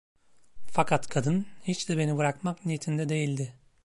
Fakat 0.71 1.07
kadın 1.07 1.45
hiç 1.63 1.89
de 1.89 1.97
beni 1.97 2.17
bırakmak 2.17 2.65
niyetinde 2.65 3.09
değildi. 3.09 3.53